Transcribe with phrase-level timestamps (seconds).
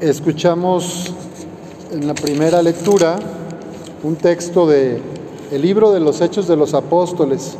[0.00, 1.12] Escuchamos
[1.90, 3.16] en la primera lectura
[4.04, 5.02] un texto de
[5.50, 7.56] el libro de los Hechos de los Apóstoles.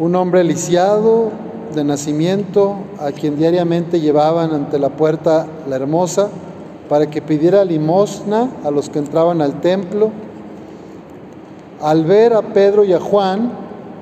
[0.00, 1.30] Un hombre lisiado
[1.72, 6.30] de nacimiento a quien diariamente llevaban ante la puerta la hermosa
[6.88, 10.10] para que pidiera limosna a los que entraban al templo.
[11.80, 13.52] Al ver a Pedro y a Juan,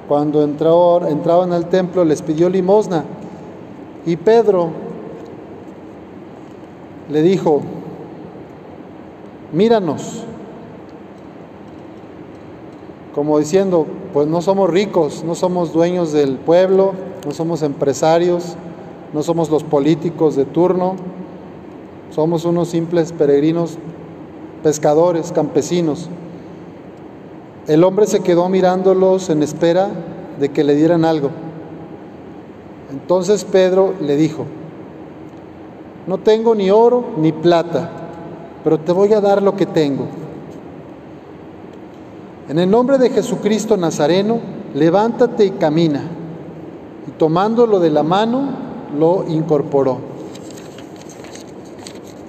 [0.08, 3.04] cuando entraban al templo, les pidió limosna.
[4.06, 4.91] Y Pedro
[7.10, 7.62] le dijo,
[9.52, 10.24] míranos,
[13.14, 16.94] como diciendo, pues no somos ricos, no somos dueños del pueblo,
[17.26, 18.56] no somos empresarios,
[19.12, 20.96] no somos los políticos de turno,
[22.10, 23.78] somos unos simples peregrinos,
[24.62, 26.08] pescadores, campesinos.
[27.66, 29.90] El hombre se quedó mirándolos en espera
[30.40, 31.30] de que le dieran algo.
[32.90, 34.46] Entonces Pedro le dijo,
[36.06, 37.90] no tengo ni oro ni plata,
[38.64, 40.06] pero te voy a dar lo que tengo.
[42.48, 44.40] En el nombre de Jesucristo Nazareno,
[44.74, 46.02] levántate y camina.
[47.06, 48.50] Y tomándolo de la mano,
[48.98, 49.98] lo incorporó.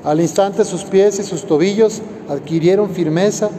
[0.04, 3.50] Al instante sus pies y sus tobillos adquirieron firmeza.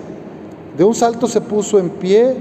[0.77, 2.37] De un salto se puso en pie,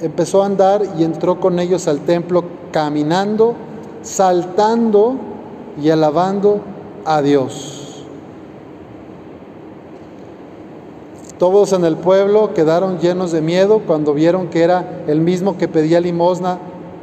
[0.00, 3.54] empezó a andar y entró con ellos al templo caminando,
[4.02, 5.16] saltando
[5.80, 6.60] y alabando
[7.04, 8.04] a Dios.
[11.38, 15.66] Todos en el pueblo quedaron llenos de miedo cuando vieron que era el mismo que
[15.66, 16.58] pedía limosna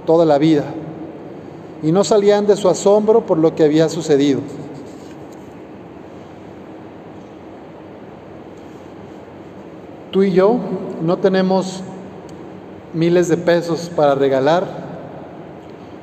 [0.05, 0.63] toda la vida
[1.83, 4.41] y no salían de su asombro por lo que había sucedido.
[10.11, 10.57] Tú y yo
[11.01, 11.83] no tenemos
[12.93, 14.65] miles de pesos para regalar,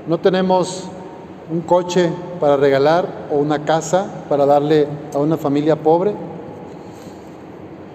[0.06, 0.84] no tenemos
[1.50, 6.14] un coche para regalar o una casa para darle a una familia pobre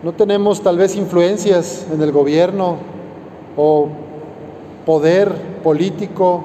[0.03, 2.77] no tenemos tal vez influencias en el gobierno
[3.55, 3.87] o
[4.83, 6.43] poder político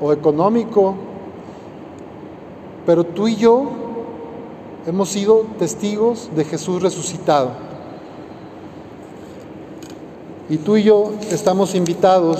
[0.00, 0.94] o económico,
[2.86, 3.66] pero tú y yo
[4.86, 7.50] hemos sido testigos de Jesús resucitado.
[10.48, 12.38] Y tú y yo estamos invitados,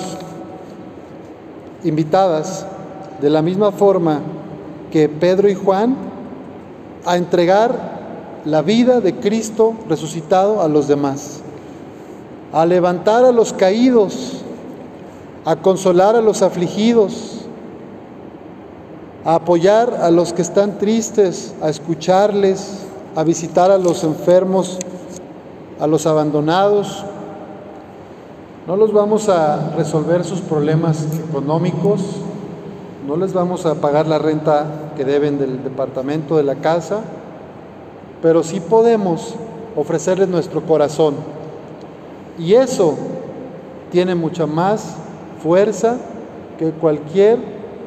[1.85, 2.67] invitadas,
[3.21, 4.21] de la misma forma
[4.95, 5.97] que Pedro y Juan,
[7.05, 11.41] a entregar la vida de Cristo resucitado a los demás,
[12.53, 14.45] a levantar a los caídos,
[15.45, 17.41] a consolar a los afligidos,
[19.25, 22.85] a apoyar a los que están tristes, a escucharles,
[23.17, 24.79] a visitar a los enfermos,
[25.81, 27.05] a los abandonados.
[28.69, 32.01] No los vamos a resolver sus problemas económicos,
[33.07, 34.67] no les vamos a pagar la renta
[34.97, 37.01] que deben del departamento de la casa,
[38.23, 39.35] pero sí podemos
[39.77, 41.15] ofrecerles nuestro corazón.
[42.39, 42.95] Y eso
[43.91, 44.97] tiene mucha más
[45.43, 45.99] fuerza
[46.59, 47.39] que cualquier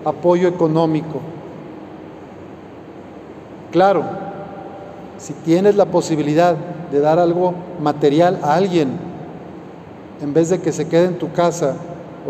[0.06, 1.20] apoyo económico.
[3.72, 4.04] Claro,
[5.18, 6.56] si tienes la posibilidad
[6.92, 8.90] de dar algo material a alguien,
[10.22, 11.74] en vez de que se quede en tu casa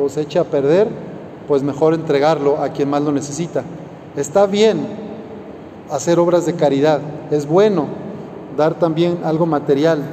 [0.01, 1.06] o se eche a perder,
[1.47, 3.63] pues mejor entregarlo a quien más lo necesita.
[4.15, 4.85] Está bien
[5.89, 6.99] hacer obras de caridad.
[7.31, 7.85] Es bueno
[8.57, 10.03] dar también algo material,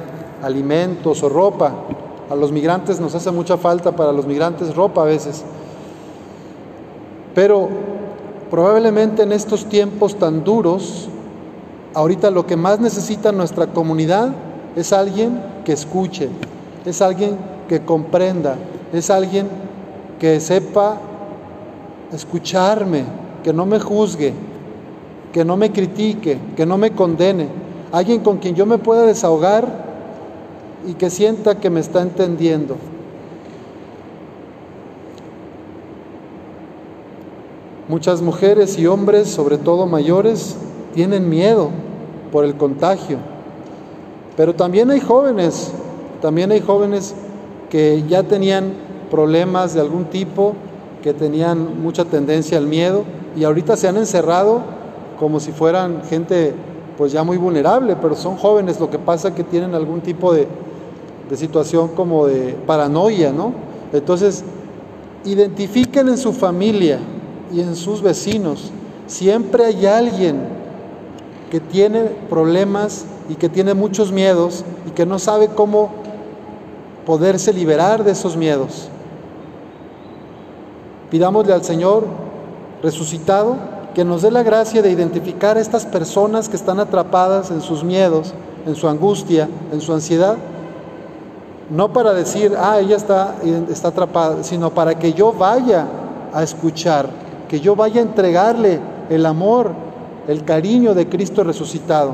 [0.41, 1.73] alimentos o ropa.
[2.29, 5.43] A los migrantes nos hace mucha falta para los migrantes ropa a veces.
[7.33, 7.67] Pero
[8.49, 11.09] probablemente en estos tiempos tan duros,
[11.93, 14.29] ahorita lo que más necesita nuestra comunidad
[14.75, 16.29] es alguien que escuche,
[16.85, 18.55] es alguien que comprenda,
[18.93, 19.47] es alguien
[20.19, 20.97] que sepa
[22.11, 23.03] escucharme,
[23.43, 24.33] que no me juzgue,
[25.31, 27.47] que no me critique, que no me condene,
[27.91, 29.85] alguien con quien yo me pueda desahogar
[30.87, 32.77] y que sienta que me está entendiendo.
[37.87, 40.55] Muchas mujeres y hombres, sobre todo mayores,
[40.95, 41.69] tienen miedo
[42.31, 43.17] por el contagio.
[44.35, 45.71] Pero también hay jóvenes,
[46.21, 47.13] también hay jóvenes
[47.69, 48.73] que ya tenían
[49.11, 50.55] problemas de algún tipo,
[51.05, 53.03] que tenían mucha tendencia al miedo
[53.37, 54.61] y ahorita se han encerrado
[55.19, 56.55] como si fueran gente
[56.97, 60.47] pues ya muy vulnerable, pero son jóvenes, lo que pasa que tienen algún tipo de,
[61.29, 63.53] de situación como de paranoia, ¿no?
[63.93, 64.43] Entonces,
[65.25, 66.97] identifiquen en su familia
[67.53, 68.71] y en sus vecinos,
[69.05, 70.39] siempre hay alguien
[71.51, 75.91] que tiene problemas y que tiene muchos miedos y que no sabe cómo
[77.05, 78.89] poderse liberar de esos miedos.
[81.09, 82.05] Pidámosle al Señor
[82.81, 83.57] resucitado
[83.93, 87.83] que nos dé la gracia de identificar a estas personas que están atrapadas en sus
[87.83, 88.33] miedos,
[88.65, 90.35] en su angustia, en su ansiedad.
[91.69, 93.35] No para decir, ah, ella está,
[93.69, 95.87] está atrapada, sino para que yo vaya
[96.33, 97.07] a escuchar,
[97.47, 98.79] que yo vaya a entregarle
[99.09, 99.71] el amor,
[100.27, 102.13] el cariño de Cristo resucitado.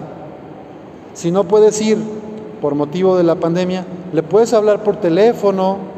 [1.13, 1.97] Si no puedes ir
[2.61, 5.90] por motivo de la pandemia, le puedes hablar por teléfono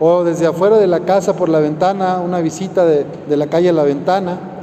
[0.00, 3.68] o desde afuera de la casa por la ventana, una visita de, de la calle
[3.68, 4.54] a la ventana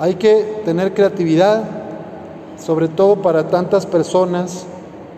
[0.00, 1.62] hay que tener creatividad,
[2.58, 4.64] sobre todo para tantas personas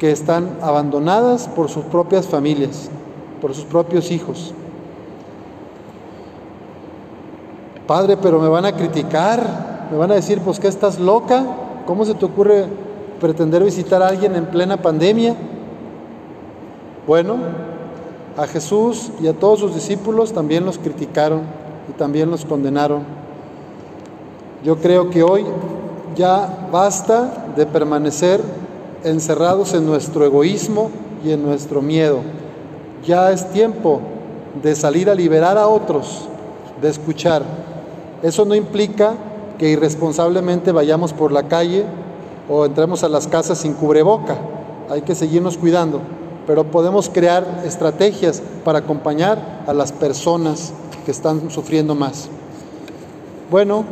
[0.01, 2.91] que están abandonadas por sus propias familias,
[3.41, 4.53] por sus propios hijos.
[7.87, 11.45] Padre, pero me van a criticar, me van a decir, pues que estás loca,
[11.87, 12.67] ¿cómo se te ocurre
[13.21, 15.37] pretender visitar a alguien en plena pandemia?
[17.07, 17.37] Bueno,
[18.37, 21.43] a Jesús y a todos sus discípulos también los criticaron
[21.89, 23.23] y también los condenaron
[24.65, 25.45] yo creo que hoy
[26.15, 28.41] ya basta de permanecer
[29.03, 30.91] encerrados en nuestro egoísmo
[31.25, 32.21] y en nuestro miedo.
[33.05, 34.01] Ya es tiempo
[34.63, 36.29] de salir a liberar a otros,
[36.81, 37.43] de escuchar.
[38.23, 39.15] Eso no implica
[39.59, 41.85] que irresponsablemente vayamos por la calle
[42.49, 44.37] o entremos a las casas sin cubreboca.
[44.91, 46.01] Hay que seguirnos cuidando,
[46.47, 50.73] pero podemos crear estrategias para acompañar a las personas
[51.05, 52.29] que están sufriendo más.
[53.51, 53.85] Bueno,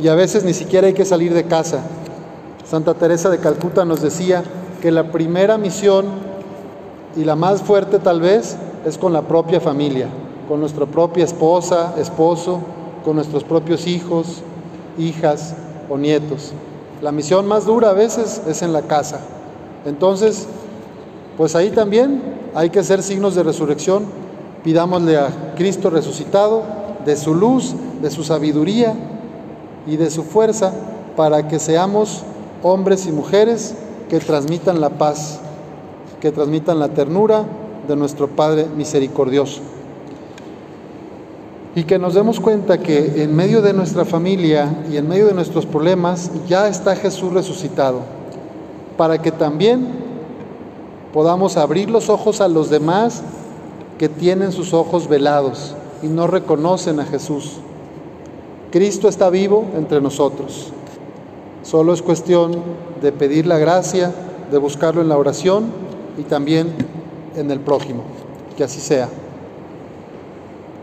[0.00, 1.80] y a veces ni siquiera hay que salir de casa.
[2.64, 4.42] Santa Teresa de Calcuta nos decía
[4.80, 6.06] que la primera misión
[7.16, 8.56] y la más fuerte tal vez
[8.86, 10.08] es con la propia familia,
[10.46, 12.60] con nuestra propia esposa, esposo,
[13.04, 14.42] con nuestros propios hijos,
[14.98, 15.54] hijas
[15.88, 16.52] o nietos.
[17.02, 19.20] La misión más dura a veces es en la casa.
[19.84, 20.46] Entonces,
[21.38, 22.20] pues ahí también
[22.54, 24.04] hay que ser signos de resurrección.
[24.62, 26.64] Pidámosle a Cristo resucitado
[27.06, 28.94] de su luz, de su sabiduría,
[29.88, 30.72] y de su fuerza
[31.16, 32.22] para que seamos
[32.62, 33.74] hombres y mujeres
[34.08, 35.40] que transmitan la paz,
[36.20, 37.44] que transmitan la ternura
[37.88, 39.60] de nuestro Padre misericordioso.
[41.74, 45.34] Y que nos demos cuenta que en medio de nuestra familia y en medio de
[45.34, 48.00] nuestros problemas ya está Jesús resucitado,
[48.96, 50.07] para que también
[51.12, 53.22] podamos abrir los ojos a los demás
[53.98, 57.58] que tienen sus ojos velados y no reconocen a Jesús.
[58.70, 60.72] Cristo está vivo entre nosotros.
[61.62, 62.62] Solo es cuestión
[63.02, 64.12] de pedir la gracia,
[64.50, 65.66] de buscarlo en la oración
[66.16, 66.72] y también
[67.36, 68.04] en el prójimo.
[68.56, 69.08] Que así sea.